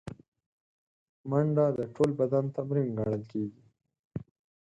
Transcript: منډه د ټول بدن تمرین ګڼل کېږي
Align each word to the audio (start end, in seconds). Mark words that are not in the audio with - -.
منډه 1.29 1.65
د 1.77 1.79
ټول 1.95 2.09
بدن 2.19 2.45
تمرین 2.55 2.87
ګڼل 2.97 3.23
کېږي 3.31 3.63